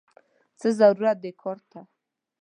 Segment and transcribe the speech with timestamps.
[0.59, 1.79] څه ضرورت دې کار ته!!